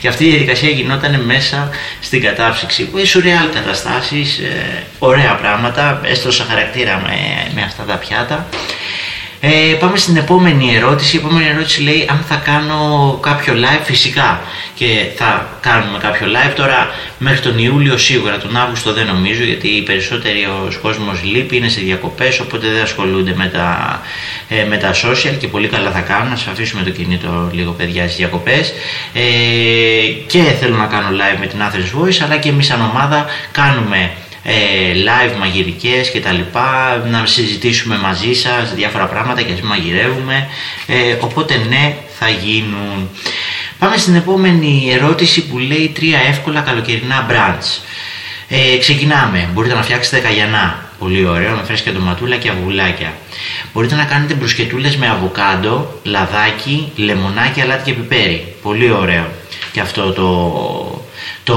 Και 0.00 0.08
αυτή 0.08 0.24
η 0.24 0.28
διαδικασία 0.30 0.68
γινόταν 0.68 1.20
μέσα 1.20 1.70
στην 2.00 2.22
κατάψυξη 2.22 2.84
που 2.88 2.98
είναι 2.98 3.06
σουρεάλ 3.06 3.48
καταστάσεις, 3.54 4.38
ε, 4.38 4.84
ωραία 4.98 5.34
πράγματα, 5.34 6.00
έστωσα 6.04 6.44
χαρακτήρα 6.48 7.02
με, 7.06 7.50
με 7.54 7.62
αυτά 7.62 7.82
τα 7.82 7.94
πιάτα. 7.94 8.46
Ε, 9.44 9.74
πάμε 9.80 9.96
στην 9.96 10.16
επόμενη 10.16 10.74
ερώτηση. 10.74 11.16
Η 11.16 11.18
επόμενη 11.18 11.46
ερώτηση 11.48 11.82
λέει 11.82 12.06
αν 12.10 12.24
θα 12.28 12.36
κάνω 12.36 13.18
κάποιο 13.22 13.54
live 13.54 13.82
φυσικά. 13.82 14.40
Και 14.74 14.86
θα 15.16 15.58
κάνουμε 15.60 15.98
κάποιο 15.98 16.26
live 16.26 16.52
τώρα. 16.54 16.90
Μέχρι 17.18 17.40
τον 17.40 17.58
Ιούλιο 17.58 17.96
σίγουρα, 17.96 18.38
τον 18.38 18.56
Αύγουστο 18.56 18.92
δεν 18.92 19.06
νομίζω 19.06 19.42
γιατί 19.42 19.68
οι 19.68 19.82
περισσότεροι 19.82 20.44
ο 20.44 20.72
κόσμος 20.82 21.22
λείπει, 21.22 21.56
είναι 21.56 21.68
σε 21.68 21.80
διακοπές 21.80 22.40
οπότε 22.40 22.68
δεν 22.68 22.82
ασχολούνται 22.82 23.34
με 23.36 23.46
τα, 23.46 24.00
ε, 24.48 24.64
με 24.64 24.76
τα 24.76 24.92
social 24.94 25.34
και 25.38 25.48
πολύ 25.48 25.68
καλά 25.68 25.90
θα 25.90 26.00
κάνουν, 26.00 26.30
να 26.30 26.36
σας 26.36 26.46
αφήσουμε 26.46 26.82
το 26.82 26.90
κινητό 26.90 27.50
λίγο 27.52 27.70
παιδιά 27.72 28.02
στις 28.02 28.16
διακοπές. 28.16 28.72
Ε, 29.12 29.22
και 30.26 30.42
θέλω 30.60 30.76
να 30.76 30.86
κάνω 30.86 31.08
live 31.08 31.38
με 31.40 31.46
την 31.46 31.58
Athens 31.60 32.00
Voice 32.00 32.20
αλλά 32.24 32.36
και 32.36 32.48
εμείς 32.48 32.66
σαν 32.66 32.80
ομάδα 32.80 33.26
κάνουμε 33.52 33.96
ε, 33.96 34.31
live 34.44 35.36
μαγειρικές 35.38 36.10
και 36.10 36.20
τα 36.20 36.32
λοιπά, 36.32 37.02
να 37.10 37.26
συζητήσουμε 37.26 37.96
μαζί 37.96 38.32
σας 38.32 38.74
διάφορα 38.74 39.06
πράγματα 39.06 39.42
και 39.42 39.52
ας 39.52 39.60
μαγειρεύουμε, 39.60 40.48
ε, 40.86 41.16
οπότε 41.20 41.56
ναι 41.68 41.96
θα 42.18 42.28
γίνουν. 42.28 43.10
Πάμε 43.78 43.96
στην 43.96 44.14
επόμενη 44.14 44.90
ερώτηση 44.92 45.46
που 45.46 45.58
λέει 45.58 45.92
τρία 45.94 46.18
εύκολα 46.28 46.60
καλοκαιρινά 46.60 47.24
μπραντς. 47.28 47.84
Ε, 48.48 48.78
ξεκινάμε. 48.78 49.48
Μπορείτε 49.52 49.74
να 49.74 49.82
φτιάξετε 49.82 50.18
καγιανά. 50.18 50.90
Πολύ 50.98 51.26
ωραίο, 51.26 51.56
με 51.56 51.62
φρέσκια 51.62 51.92
ντοματούλα 51.92 52.36
και 52.36 52.48
αυγουλάκια. 52.48 53.12
Μπορείτε 53.72 53.94
να 53.94 54.04
κάνετε 54.04 54.34
μπρουσκετούλες 54.34 54.96
με 54.96 55.08
αβοκάντο, 55.08 56.00
λαδάκι, 56.02 56.92
λεμονάκι, 56.96 57.60
αλάτι 57.60 57.82
και 57.90 57.92
πιπέρι. 57.92 58.54
Πολύ 58.62 58.90
ωραίο. 58.90 59.30
Και 59.72 59.80
αυτό 59.80 60.12
το, 60.12 61.01
το, 61.44 61.56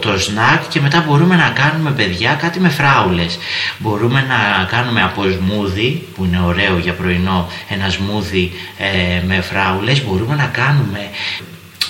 το 0.00 0.18
σνακ 0.18 0.68
και 0.68 0.80
μετά 0.80 1.04
μπορούμε 1.08 1.36
να 1.36 1.48
κάνουμε 1.48 1.90
παιδιά 1.90 2.34
κάτι 2.40 2.60
με 2.60 2.68
φράουλες. 2.68 3.38
Μπορούμε 3.78 4.24
να 4.28 4.64
κάνουμε 4.64 5.02
από 5.02 5.22
σμούδι 5.22 6.08
που 6.14 6.24
είναι 6.24 6.40
ωραίο 6.46 6.78
για 6.78 6.92
πρωινό 6.92 7.48
ένα 7.68 7.88
σμούδι 7.88 8.52
ε, 8.78 9.22
με 9.26 9.40
φράουλες. 9.40 10.04
Μπορούμε 10.04 10.34
να 10.34 10.46
κάνουμε, 10.46 11.08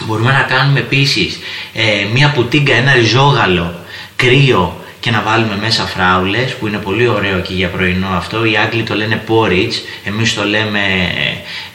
μπορούμε 0.07 0.33
να 0.33 0.43
κάνουμε 0.43 0.79
επίσης 0.79 1.39
ε, 1.73 2.07
μια 2.13 2.31
πουτίγκα, 2.31 2.75
ένα 2.75 2.93
ριζόγαλο 2.93 3.75
κρύο 4.17 4.77
και 5.01 5.11
να 5.11 5.21
βάλουμε 5.21 5.57
μέσα 5.61 5.85
φράουλες 5.85 6.55
που 6.55 6.67
είναι 6.67 6.79
πολύ 6.79 7.09
ωραίο 7.09 7.41
και 7.41 7.53
για 7.53 7.69
πρωινό 7.69 8.09
αυτό. 8.09 8.45
Οι 8.45 8.57
Άγγλοι 8.57 8.83
το 8.83 8.95
λένε 8.95 9.23
porridge, 9.29 9.75
εμείς 10.05 10.35
το 10.35 10.45
λέμε 10.45 10.81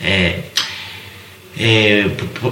ε, 0.03 0.31
ε, 1.59 2.05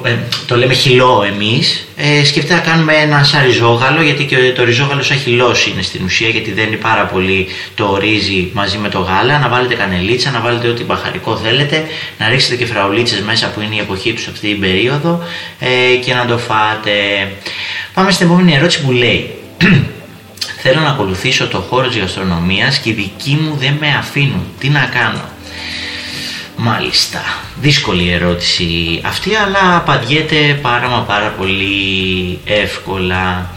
ε, 0.10 0.18
το 0.46 0.58
λέμε 0.58 0.74
χυλό 0.74 1.26
εμείς, 1.34 1.88
ε, 1.96 2.26
σκεφτείτε 2.26 2.54
να 2.54 2.60
κάνουμε 2.60 2.94
ένα 2.94 3.24
σαν 3.24 3.46
ριζόγαλο, 3.46 4.02
γιατί 4.02 4.24
και 4.24 4.36
το 4.56 4.64
ριζόγαλο 4.64 5.04
σαν 5.04 5.18
χυλός 5.18 5.68
είναι 5.68 5.82
στην 5.82 6.04
ουσία, 6.06 6.30
γιατί 6.30 6.52
δένει 6.52 6.76
πάρα 6.76 7.06
πολύ 7.06 7.48
το 7.76 7.98
ρύζι 7.98 8.50
μαζί 8.54 8.78
με 8.78 8.90
το 8.90 9.00
γάλα, 9.00 9.40
να 9.40 9.50
βάλετε 9.50 9.74
κανελίτσα, 9.76 10.32
να 10.32 10.40
βάλετε 10.40 10.68
ό,τι 10.68 10.84
μπαχαρικό 10.84 11.38
θέλετε, 11.38 11.84
να 12.18 12.30
ρίξετε 12.30 12.56
και 12.56 12.66
φραουλίτσες 12.66 13.22
μέσα 13.22 13.50
που 13.50 13.62
είναι 13.62 13.76
η 13.76 13.80
εποχή 13.80 14.14
τους 14.14 14.28
αυτή 14.28 14.48
την 14.48 14.60
περίοδο 14.60 15.24
ε, 15.60 15.96
και 15.96 16.14
να 16.14 16.26
το 16.26 16.38
φάτε. 16.38 16.92
Πάμε 17.94 18.12
στην 18.12 18.26
επόμενη 18.26 18.54
ερώτηση 18.54 18.82
που 18.82 18.92
λέει 18.92 19.30
Θέλω 20.68 20.80
να 20.80 20.90
ακολουθήσω 20.90 21.48
το 21.48 21.60
χώρο 21.60 21.88
της 21.88 21.98
γαστρονομίας 21.98 22.78
και 22.78 22.90
οι 22.90 22.94
δικοί 22.94 23.40
μου 23.42 23.56
δεν 23.60 23.78
με 23.80 23.88
αφήνουν. 23.98 24.46
Τι 24.60 24.70
να 24.70 24.90
κάνω; 24.94 25.22
Μάλιστα. 26.58 27.20
Δύσκολη 27.62 28.12
ερώτηση 28.12 29.02
αυτή, 29.06 29.36
αλλά 29.36 29.76
απαντιέται 29.76 30.60
πάρα 30.62 30.88
μα 30.88 31.00
πάρα 31.00 31.28
πολύ 31.28 32.40
εύκολα. 32.46 33.50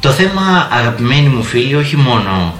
Το 0.00 0.10
θέμα, 0.10 0.68
αγαπημένοι 0.70 1.28
μου 1.28 1.42
φίλοι, 1.42 1.74
όχι 1.74 1.96
μόνο 1.96 2.54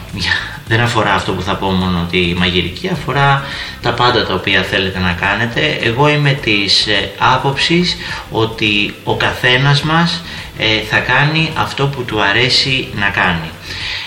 δεν 0.66 0.80
αφορά 0.80 1.14
αυτό 1.14 1.32
που 1.32 1.42
θα 1.42 1.54
πω 1.54 1.70
μόνο 1.70 2.06
τη 2.10 2.34
μαγειρική, 2.36 2.88
αφορά 2.92 3.44
τα 3.82 3.92
πάντα 3.92 4.26
τα 4.26 4.34
οποία 4.34 4.62
θέλετε 4.62 4.98
να 4.98 5.12
κάνετε. 5.12 5.78
Εγώ 5.82 6.08
είμαι 6.08 6.32
της 6.32 6.86
ε, 6.86 7.10
άποψης 7.18 7.96
ότι 8.30 8.94
ο 9.04 9.16
καθένας 9.16 9.82
μας 9.82 10.22
ε, 10.58 10.80
θα 10.90 10.98
κάνει 10.98 11.50
αυτό 11.56 11.86
που 11.86 12.02
του 12.02 12.22
αρέσει 12.22 12.88
να 12.94 13.08
κάνει. 13.08 13.50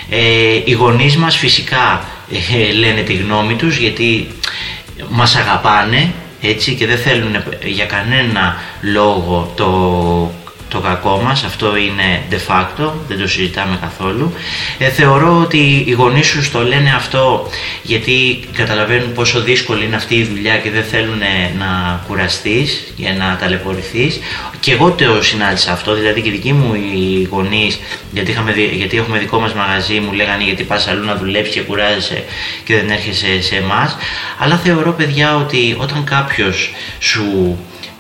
Ε, 0.10 0.62
οι 0.66 0.72
γονείς 0.72 1.18
μας 1.18 1.38
φυσικά 1.38 2.04
λένε 2.80 3.02
τη 3.02 3.14
γνώμη 3.14 3.56
τους 3.56 3.78
γιατί 3.78 4.28
μας 5.10 5.36
αγαπάνε 5.36 6.12
έτσι 6.42 6.76
και 6.76 6.88
δεν 6.88 6.98
θέλουν 6.98 7.36
για 7.64 7.86
κανένα 7.86 8.56
λόγο 8.82 9.52
το 9.56 10.32
το 10.74 10.80
κακό 10.80 11.22
μας, 11.24 11.44
αυτό 11.44 11.78
είναι 11.78 12.22
de 12.30 12.36
facto, 12.48 12.92
δεν 13.08 13.18
το 13.20 13.28
συζητάμε 13.28 13.78
καθόλου. 13.82 14.34
Ε, 14.78 14.90
θεωρώ 14.90 15.40
ότι 15.42 15.84
οι 15.88 15.92
γονείς 15.92 16.28
σου 16.28 16.52
το 16.52 16.64
λένε 16.64 16.94
αυτό 16.96 17.50
γιατί 17.84 18.40
καταλαβαίνουν 18.54 19.14
πόσο 19.14 19.42
δύσκολη 19.42 19.86
είναι 19.86 19.96
αυτή 19.96 20.16
η 20.16 20.24
δουλειά 20.24 20.58
και 20.58 20.72
δεν 20.72 20.84
θέλουν 20.84 21.22
να 21.58 22.04
κουραστείς 22.08 22.94
για 22.96 23.14
να 23.14 23.38
ταλαιπωρηθείς. 23.40 24.20
Και 24.60 24.72
εγώ 24.72 24.92
το 24.92 25.24
συνάντησα 25.24 25.72
αυτό, 25.72 25.94
δηλαδή 25.94 26.22
και 26.22 26.30
οι 26.30 26.32
δικοί 26.32 26.54
μου 26.54 26.74
οι 26.74 27.28
γονείς, 27.32 27.80
γιατί, 28.12 28.32
είχαμε, 28.32 28.52
γιατί 28.52 28.98
έχουμε 28.98 29.18
δικό 29.18 29.40
μας 29.40 29.54
μαγαζί, 29.54 30.00
μου 30.00 30.12
λέγανε 30.12 30.44
γιατί 30.44 30.64
πας 30.64 30.88
αλλού 30.88 31.06
να 31.06 31.16
δουλέψεις 31.16 31.54
και 31.54 31.62
κουράζεσαι 31.62 32.24
και 32.64 32.76
δεν 32.76 32.90
έρχεσαι 32.90 33.42
σε 33.42 33.56
εμάς. 33.56 33.98
Αλλά 34.38 34.56
θεωρώ 34.56 34.92
παιδιά 34.92 35.36
ότι 35.36 35.76
όταν 35.80 36.04
κάποιος 36.04 36.74
σου 37.00 37.58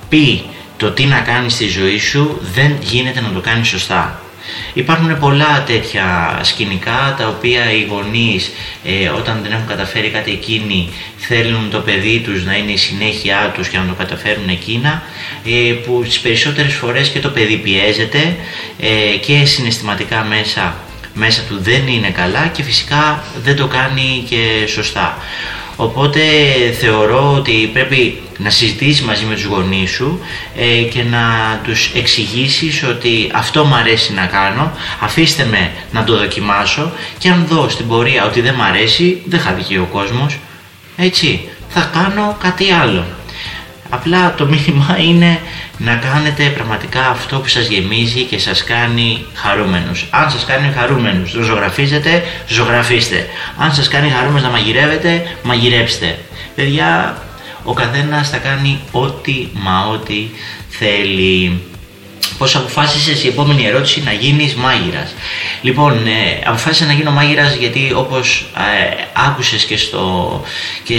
πει 0.09 0.43
το 0.83 0.91
τι 0.91 1.05
να 1.05 1.19
κάνεις 1.19 1.53
στη 1.53 1.67
ζωή 1.67 1.99
σου 1.99 2.39
δεν 2.53 2.77
γίνεται 2.81 3.21
να 3.21 3.31
το 3.31 3.39
κάνεις 3.39 3.67
σωστά. 3.67 4.21
Υπάρχουν 4.73 5.19
πολλά 5.19 5.63
τέτοια 5.67 6.39
σκηνικά 6.43 7.15
τα 7.17 7.27
οποία 7.27 7.71
οι 7.71 7.87
γονείς 7.89 8.51
ε, 8.83 9.09
όταν 9.09 9.39
δεν 9.43 9.51
έχουν 9.51 9.67
καταφέρει 9.67 10.09
κάτι 10.09 10.31
εκείνοι 10.31 10.89
θέλουν 11.17 11.69
το 11.69 11.79
παιδί 11.79 12.19
τους 12.19 12.45
να 12.45 12.55
είναι 12.55 12.71
η 12.71 12.77
συνέχειά 12.77 13.51
τους 13.55 13.67
και 13.67 13.77
να 13.77 13.85
το 13.85 13.93
καταφέρουν 13.93 14.49
εκείνα 14.49 15.03
ε, 15.45 15.73
που 15.73 16.01
τις 16.03 16.19
περισσότερες 16.19 16.73
φορές 16.73 17.09
και 17.09 17.19
το 17.19 17.29
παιδί 17.29 17.57
πιέζεται 17.57 18.35
ε, 18.79 19.17
και 19.17 19.45
συναισθηματικά 19.45 20.23
μέσα, 20.23 20.75
μέσα 21.13 21.41
του 21.49 21.57
δεν 21.61 21.87
είναι 21.87 22.09
καλά 22.09 22.47
και 22.47 22.63
φυσικά 22.63 23.23
δεν 23.43 23.55
το 23.55 23.67
κάνει 23.67 24.25
και 24.29 24.67
σωστά. 24.67 25.17
Οπότε 25.75 26.21
θεωρώ 26.79 27.33
ότι 27.33 27.69
πρέπει 27.73 28.21
να 28.43 28.49
συζητήσεις 28.49 29.01
μαζί 29.01 29.25
με 29.25 29.33
τους 29.33 29.43
γονείς 29.43 29.91
σου 29.91 30.19
ε, 30.55 30.81
και 30.81 31.03
να 31.03 31.23
τους 31.63 31.91
εξηγήσεις 31.95 32.83
ότι 32.83 33.31
αυτό 33.33 33.65
μου 33.65 33.75
αρέσει 33.75 34.13
να 34.13 34.25
κάνω, 34.25 34.71
αφήστε 34.99 35.45
με 35.51 35.71
να 35.91 36.03
το 36.03 36.17
δοκιμάσω 36.17 36.91
και 37.17 37.29
αν 37.29 37.45
δω 37.49 37.69
στην 37.69 37.87
πορεία 37.87 38.25
ότι 38.25 38.41
δεν 38.41 38.53
μου 38.57 38.63
αρέσει, 38.63 39.21
δεν 39.25 39.39
χαθεί 39.39 39.77
ο 39.77 39.87
κόσμος, 39.91 40.37
έτσι, 40.97 41.49
θα 41.69 41.89
κάνω 41.93 42.37
κάτι 42.41 42.71
άλλο. 42.71 43.05
Απλά 43.89 44.33
το 44.37 44.45
μήνυμα 44.45 44.97
είναι 45.09 45.39
να 45.77 45.95
κάνετε 45.95 46.43
πραγματικά 46.43 47.09
αυτό 47.09 47.39
που 47.39 47.47
σας 47.47 47.67
γεμίζει 47.67 48.23
και 48.23 48.39
σας 48.39 48.63
κάνει 48.63 49.25
χαρούμενους. 49.33 50.05
Αν 50.09 50.31
σας 50.31 50.45
κάνει 50.45 50.73
χαρούμενους 50.77 51.31
το 51.31 51.41
ζωγραφίζετε, 51.41 52.23
ζωγραφίστε. 52.47 53.27
Αν 53.57 53.73
σας 53.73 53.87
κάνει 53.87 54.09
χαρούμενους 54.09 54.41
να 54.41 54.49
μαγειρεύετε, 54.49 55.27
μαγειρέψτε. 55.43 56.17
Παιδιά, 56.55 57.17
ο 57.63 57.73
καθένας 57.73 58.29
θα 58.29 58.37
κάνει 58.37 58.79
ό,τι 58.91 59.47
μα 59.53 59.87
ό,τι 59.91 60.25
θέλει. 60.69 61.61
Πώς 62.37 62.55
αποφάσισες 62.55 63.23
η 63.23 63.27
επόμενη 63.27 63.65
ερώτηση 63.65 64.03
να 64.05 64.11
γίνεις 64.11 64.55
μάγειρας; 64.55 65.15
Λοιπόν, 65.61 66.07
ε, 66.07 66.41
αποφάσισα 66.45 66.85
να 66.85 66.93
γίνω 66.93 67.11
μάγειρας 67.11 67.55
γιατί 67.55 67.93
όπως 67.95 68.45
ε, 68.57 69.03
άκουσες 69.27 69.63
και, 69.63 69.77
στο, 69.77 70.41
και 70.83 70.95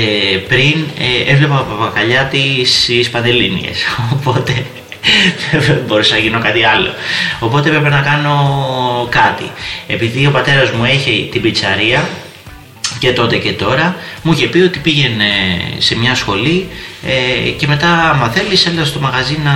πριν 0.48 0.84
ε, 0.98 1.32
έβλεπα 1.32 1.54
παπακαλιά 1.54 2.24
τις 2.24 3.10
Παντελίνιες. 3.10 3.78
Οπότε 4.16 4.66
δεν 5.52 5.82
μπορούσα 5.86 6.14
να 6.14 6.20
γίνω 6.20 6.38
κάτι 6.38 6.64
άλλο. 6.64 6.94
Οπότε 7.38 7.68
έπρεπε 7.68 7.88
να 7.88 8.00
κάνω 8.00 8.36
κάτι. 9.10 9.50
Επειδή 9.86 10.26
ο 10.26 10.30
πατέρας 10.30 10.70
μου 10.70 10.84
έχει 10.84 11.28
την 11.32 11.42
πιτσαρία, 11.42 12.08
και 13.04 13.12
τότε 13.12 13.36
και 13.36 13.52
τώρα 13.52 13.96
μου 14.22 14.32
είχε 14.32 14.46
πει 14.46 14.58
ότι 14.58 14.78
πήγαινε 14.78 15.24
σε 15.78 15.96
μια 15.96 16.14
σχολή 16.14 16.68
ε, 17.06 17.50
και 17.50 17.66
μετά 17.66 18.10
άμα 18.10 18.28
θέλεις 18.28 18.66
έλα 18.66 18.84
στο 18.84 19.00
μαγαζί 19.00 19.38
να, 19.44 19.52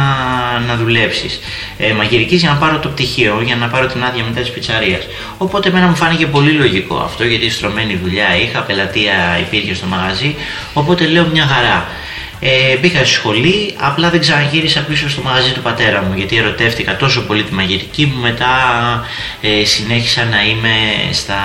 να 0.67 0.76
δουλέψεις 0.76 1.40
ε, 1.78 1.93
μαγειρικής 1.93 2.40
για 2.40 2.50
να 2.50 2.57
πάρω 2.57 2.78
το 2.78 2.88
πτυχίο, 2.88 3.40
για 3.45 3.57
να 3.57 3.69
πάρω 3.69 3.87
την 3.87 4.05
άδεια 4.05 4.25
μετά 4.25 4.40
της 4.40 4.50
πιτσαρίας. 4.50 5.07
Οπότε 5.38 5.69
εμένα 5.69 5.87
μου 5.87 5.95
φάνηκε 5.95 6.26
πολύ 6.26 6.50
λογικό 6.50 6.97
αυτό 6.97 7.25
γιατί 7.25 7.50
στρωμένη 7.50 8.00
δουλειά 8.02 8.37
είχα, 8.43 8.61
πελατεία 8.61 9.38
υπήρχε 9.40 9.75
στο 9.75 9.87
μαγαζί 9.87 10.37
οπότε 10.73 11.07
λέω 11.07 11.26
μια 11.33 11.47
χαρά. 11.47 11.88
Ε, 12.40 12.76
μπήκα 12.76 12.99
στη 12.99 13.09
σχολή, 13.09 13.75
απλά 13.78 14.11
δεν 14.11 14.21
ξαναγύρισα 14.21 14.80
πίσω 14.80 15.09
στο 15.09 15.23
μαγαζί 15.23 15.52
του 15.52 15.61
πατέρα 15.61 16.02
μου 16.02 16.14
γιατί 16.16 16.37
ερωτεύτηκα 16.37 16.97
τόσο 16.97 17.21
πολύ 17.21 17.42
τη 17.42 17.54
μαγειρική 17.54 18.07
που 18.07 18.18
μετά 18.21 18.47
ε, 19.40 19.64
συνέχισα 19.64 20.25
να 20.25 20.45
είμαι 20.45 20.75
στα 21.12 21.38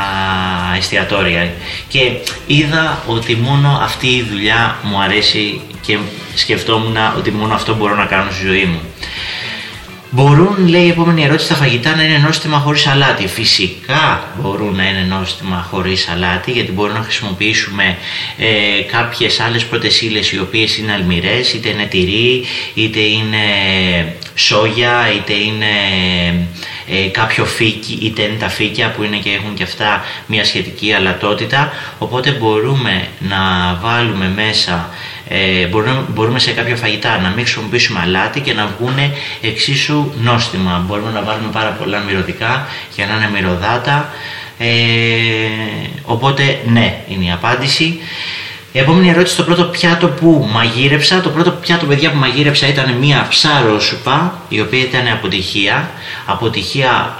εστιατόρια 0.78 1.52
και 1.88 2.12
είδα 2.48 3.04
ότι 3.08 3.36
μόνο 3.36 3.80
αυτή 3.84 4.08
η 4.08 4.26
δουλειά 4.32 4.78
μου 4.84 5.02
αρέσει 5.02 5.62
και 5.82 5.98
σκεφτόμουν 6.36 6.98
ότι 7.18 7.32
μόνο 7.32 7.54
αυτό 7.54 7.76
μπορώ 7.76 7.96
να 7.96 8.06
κάνω 8.06 8.32
στη 8.32 8.46
ζωή 8.46 8.66
μου. 8.66 8.80
Μπορούν, 10.16 10.68
λέει 10.68 10.86
η 10.86 10.90
επόμενη 10.90 11.24
ερώτηση, 11.24 11.48
τα 11.48 11.56
φαγητά 11.56 11.96
να 11.96 12.04
είναι 12.04 12.18
νόστιμα 12.18 12.58
χωρίς 12.58 12.88
αλάτι. 12.88 13.28
Φυσικά 13.28 14.34
μπορούν 14.42 14.76
να 14.76 14.90
είναι 14.90 15.06
νόστιμα 15.10 15.68
χωρίς 15.70 16.10
αλάτι, 16.10 16.52
γιατί 16.52 16.72
μπορούμε 16.72 16.98
να 16.98 17.04
χρησιμοποιήσουμε 17.04 17.98
ε, 18.38 18.82
κάποιες 18.92 19.40
άλλες 19.40 19.66
πρώτε 19.66 19.88
οι 20.34 20.40
οποίες 20.40 20.78
είναι 20.78 20.92
αλμυρές, 20.92 21.54
είτε 21.54 21.70
είναι 21.70 21.86
τυρί, 21.86 22.46
είτε 22.74 23.00
είναι 23.00 23.38
σόγια, 24.36 25.12
είτε 25.16 25.34
είναι 25.34 25.74
ε, 26.88 27.08
κάποιο 27.08 27.46
φύκι, 27.46 28.00
είτε 28.02 28.22
είναι 28.22 28.38
τα 28.40 28.50
φύκια 28.50 28.92
που 28.92 29.04
είναι 29.04 29.18
και 29.18 29.30
έχουν 29.30 29.54
και 29.54 29.64
αυτά 29.64 30.04
μια 30.28 30.46
σχετική 30.46 30.94
αλατότητα. 30.94 31.74
Οπότε 32.00 32.32
μπορούμε 32.32 33.08
να 33.20 33.40
βάλουμε 33.82 34.28
μέσα 34.36 34.90
ε, 35.28 35.66
μπορούμε, 35.66 36.06
μπορούμε 36.08 36.40
σε 36.40 36.52
κάποια 36.52 36.76
φαγητά 36.76 37.20
να 37.20 37.30
μην 37.30 37.46
χρησιμοποιήσουμε 37.46 38.00
αλάτι 38.04 38.40
και 38.40 38.54
να 38.54 38.70
βγουν 38.78 38.96
εξίσου 39.42 40.12
νόστιμα. 40.22 40.84
Μπορούμε 40.88 41.12
να 41.12 41.22
βάλουμε 41.22 41.50
πάρα 41.52 41.70
πολλά 41.70 42.00
μυρωδικά 42.00 42.68
για 42.96 43.06
να 43.06 43.16
είναι 43.16 43.30
μυρωδάτα. 43.34 44.10
Ε, 44.58 44.68
οπότε 46.04 46.60
ναι 46.66 47.04
είναι 47.08 47.26
η 47.26 47.32
απάντηση. 47.32 48.00
Η 48.72 48.80
επόμενη 48.80 49.10
ερώτηση, 49.10 49.36
το 49.36 49.44
πρώτο 49.44 49.64
πιάτο 49.64 50.08
που 50.08 50.50
μαγείρεψα. 50.52 51.22
Το 51.22 51.30
πρώτο 51.30 51.52
πιάτο, 51.52 51.86
παιδιά, 51.86 52.12
που 52.12 52.18
μαγείρεψα 52.18 52.68
ήταν 52.68 52.94
μία 52.94 53.26
ψάρο 53.30 53.80
σουπά, 53.80 54.42
η 54.50 54.62
οποία 54.62 54.80
ήταν 54.80 55.08
αποτυχία. 55.08 55.90
Αποτυχία 56.26 57.16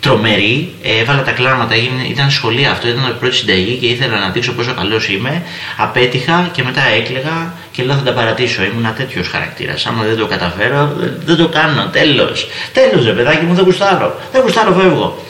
τρομερή. 0.00 0.72
Ε, 0.82 0.98
έβαλα 0.98 1.22
τα 1.22 1.30
κλάματα, 1.30 1.74
ήταν 2.10 2.30
σχολεία 2.30 2.70
αυτό, 2.70 2.88
ήταν 2.88 3.08
η 3.08 3.18
πρώτη 3.18 3.34
συνταγή 3.34 3.76
και 3.76 3.86
ήθελα 3.86 4.18
να 4.18 4.28
δείξω 4.28 4.52
πόσο 4.52 4.74
καλός 4.74 5.08
είμαι. 5.08 5.42
Απέτυχα 5.76 6.50
και 6.52 6.62
μετά 6.62 6.82
έκλαιγα 6.82 7.54
και 7.72 7.82
λέω 7.82 7.96
θα 7.96 8.02
τα 8.02 8.12
παρατήσω. 8.12 8.62
Ήμουν 8.62 8.94
τέτοιος 8.96 9.28
χαρακτήρας. 9.28 9.86
Άμα 9.86 10.04
δεν 10.04 10.16
το 10.16 10.26
καταφέρω, 10.26 10.96
δεν 11.24 11.36
το 11.36 11.48
κάνω. 11.48 11.88
Τέλος. 11.92 12.48
Τέλος, 12.72 13.04
ρε 13.04 13.12
παιδάκι 13.12 13.44
μου, 13.44 13.54
δεν 13.54 13.64
γουστάρω. 13.64 14.20
Δεν 14.32 14.42
γουστάρω, 14.42 14.72
φεύγω. 14.72 15.24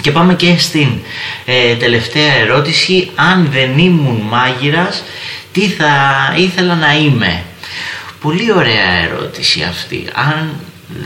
Και 0.00 0.10
πάμε 0.10 0.34
και 0.34 0.54
στην 0.58 0.88
ε, 1.44 1.74
τελευταία 1.74 2.34
ερώτηση. 2.34 3.10
Αν 3.14 3.48
δεν 3.52 3.78
ήμουν 3.78 4.20
μάγειρας, 4.20 5.02
τι 5.52 5.68
θα 5.68 5.92
ήθελα 6.36 6.74
να 6.74 6.94
είμαι; 6.94 7.42
Πολύ 8.20 8.52
ωραία 8.52 8.92
ερώτηση 9.04 9.62
αυτή. 9.62 10.04
Αν 10.12 10.50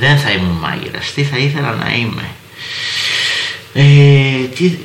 δεν 0.01 0.19
θα 0.19 0.31
ήμουν 0.31 0.57
μάγειρας, 0.61 1.13
τι 1.13 1.23
θα 1.23 1.37
ήθελα 1.37 1.73
να 1.73 1.95
είμαι; 1.95 2.23
Ε, 3.75 3.83
τι, 4.55 4.79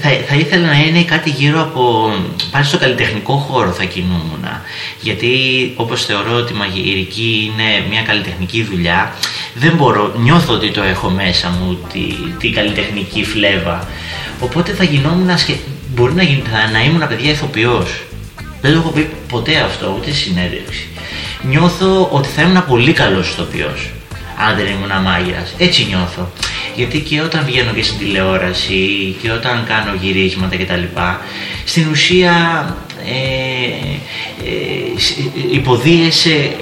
θα, 0.00 0.08
θα 0.28 0.34
ήθελα 0.34 0.66
να 0.66 0.78
είναι 0.78 1.02
κάτι 1.02 1.30
γύρω 1.30 1.60
από 1.60 2.12
πάλι 2.50 2.64
στο 2.64 2.78
καλλιτεχνικό 2.78 3.36
χώρο 3.36 3.70
θα 3.70 3.84
κινούμουν 3.84 4.46
γιατί 5.00 5.30
όπως 5.76 6.04
θεωρώ 6.04 6.34
ότι 6.34 6.52
η 6.52 6.56
μαγειρική 6.56 7.52
είναι 7.52 7.86
μια 7.90 8.02
καλλιτεχνική 8.02 8.62
δουλειά 8.62 9.14
δεν 9.58 9.72
μπορώ, 9.76 10.14
νιώθω 10.16 10.54
ότι 10.54 10.70
το 10.70 10.82
έχω 10.82 11.08
μέσα 11.10 11.48
μου 11.48 11.78
τη, 11.92 12.00
τη 12.38 12.50
καλλιτεχνική 12.50 13.24
φλέβα. 13.24 13.88
Οπότε 14.40 14.72
θα 14.72 14.84
γινόμουν 14.84 15.30
μπορεί 15.94 16.14
να, 16.14 16.22
γίνει, 16.22 16.42
θα, 16.50 16.70
να 16.70 16.84
ήμουν 16.84 17.08
παιδιά 17.08 17.30
ηθοποιός. 17.30 18.02
Δεν 18.60 18.72
το 18.72 18.78
έχω 18.78 18.88
πει 18.88 19.10
ποτέ 19.28 19.56
αυτό 19.56 19.94
ούτε 19.98 20.10
συνέντευξη. 20.10 20.88
Νιώθω 21.42 22.08
ότι 22.12 22.28
θα 22.28 22.42
ήμουν 22.42 22.66
πολύ 22.66 22.92
καλός 22.92 23.28
ηθοποιός 23.28 23.90
αν 24.48 24.56
δεν 24.56 24.66
ήμουν 24.66 25.02
μάγειρας. 25.02 25.54
Έτσι 25.58 25.84
νιώθω 25.88 26.30
γιατί 26.76 27.00
και 27.00 27.20
όταν 27.20 27.44
βγαίνω 27.44 27.72
και 27.72 27.82
στην 27.82 27.98
τηλεόραση 27.98 29.16
και 29.22 29.30
όταν 29.30 29.64
κάνω 29.68 29.94
γυρίσματα 30.00 30.56
κτλ. 30.56 30.82
Στην 31.64 31.88
ουσία 31.90 32.34
ε, 33.04 33.66
ε, 34.44 35.52
υποδίεσαι 35.52 36.56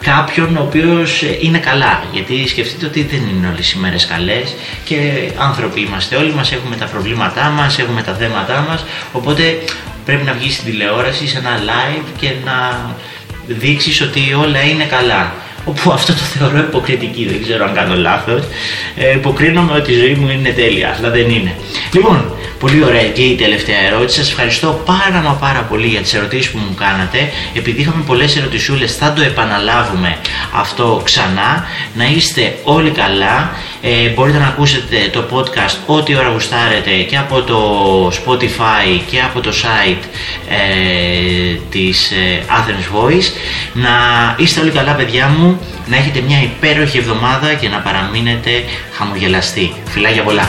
κάποιον 0.00 0.56
ο 0.56 0.62
οποίος 0.62 1.22
είναι 1.40 1.58
καλά 1.58 2.04
γιατί 2.12 2.48
σκεφτείτε 2.48 2.86
ότι 2.86 3.02
δεν 3.02 3.20
είναι 3.28 3.48
όλες 3.48 3.72
οι 3.72 3.78
μέρες 3.78 4.06
καλές 4.06 4.54
και 4.84 4.96
άνθρωποι 5.36 5.80
είμαστε 5.80 6.16
όλοι 6.16 6.32
μας 6.32 6.52
έχουμε 6.52 6.76
τα 6.76 6.86
προβλήματά 6.86 7.50
μας, 7.50 7.78
έχουμε 7.78 8.02
τα 8.02 8.14
θέματά 8.14 8.66
μας 8.68 8.84
οπότε 9.12 9.58
πρέπει 10.04 10.24
να 10.24 10.32
βγεις 10.32 10.54
στην 10.54 10.64
τηλεόραση 10.70 11.28
σε 11.28 11.38
ένα 11.38 11.58
live 11.58 12.04
και 12.20 12.30
να 12.44 12.90
δείξεις 13.46 14.00
ότι 14.00 14.34
όλα 14.34 14.60
είναι 14.62 14.84
καλά 14.84 15.34
όπου 15.68 15.90
αυτό 15.92 16.12
το 16.12 16.18
θεωρώ 16.18 16.58
υποκριτική, 16.58 17.26
δεν 17.26 17.42
ξέρω 17.42 17.64
αν 17.64 17.74
κάνω 17.74 17.94
λάθος. 17.94 18.42
Ε, 18.96 19.12
υποκρίνομαι 19.12 19.72
ότι 19.72 19.92
η 19.92 19.98
ζωή 19.98 20.14
μου 20.14 20.28
είναι 20.28 20.50
τέλεια, 20.50 20.96
αλλά 20.98 21.10
δεν 21.10 21.30
είναι. 21.30 21.52
Λοιπόν, 21.92 22.35
πολύ 22.66 22.84
ωραία 22.84 23.08
και 23.08 23.22
η 23.22 23.34
τελευταία 23.34 23.80
ερώτηση. 23.86 24.18
Σας 24.18 24.28
ευχαριστώ 24.28 24.82
πάρα 24.84 25.20
μα 25.20 25.32
πάρα 25.32 25.60
πολύ 25.60 25.86
για 25.86 26.00
τις 26.00 26.14
ερωτήσεις 26.14 26.50
που 26.50 26.58
μου 26.58 26.74
κάνατε. 26.74 27.30
Επειδή 27.54 27.80
είχαμε 27.80 28.02
πολλές 28.06 28.36
ερωτησούλες 28.36 28.96
θα 28.96 29.12
το 29.12 29.22
επαναλάβουμε 29.22 30.16
αυτό 30.52 31.00
ξανά. 31.04 31.66
Να 31.94 32.04
είστε 32.04 32.58
όλοι 32.62 32.90
καλά. 32.90 33.50
Ε, 33.82 34.08
μπορείτε 34.08 34.38
να 34.38 34.46
ακούσετε 34.46 34.96
το 35.12 35.24
podcast 35.32 35.76
ό,τι 35.86 36.16
ώρα 36.16 36.28
γουστάρετε 36.28 36.90
και 36.90 37.16
από 37.16 37.42
το 37.42 37.60
Spotify 38.08 39.00
και 39.10 39.20
από 39.20 39.40
το 39.40 39.52
site 39.62 40.04
ε, 40.48 41.58
της 41.70 42.10
ε, 42.10 42.44
Athens 42.48 42.96
Voice. 42.96 43.28
Να 43.72 43.90
είστε 44.38 44.60
όλοι 44.60 44.70
καλά 44.70 44.92
παιδιά 44.92 45.28
μου, 45.38 45.60
να 45.86 45.96
έχετε 45.96 46.20
μια 46.20 46.42
υπέροχη 46.42 46.98
εβδομάδα 46.98 47.54
και 47.54 47.68
να 47.68 47.78
παραμείνετε 47.78 48.50
χαμογελαστοί. 48.92 49.72
Φιλάκια 49.84 50.22
πολλά! 50.22 50.48